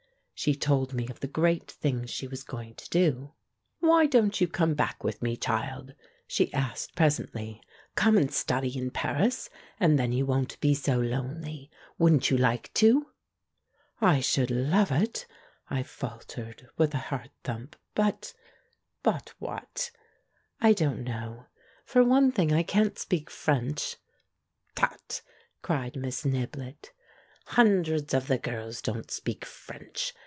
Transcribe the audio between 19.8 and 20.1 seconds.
THE PRINCE IN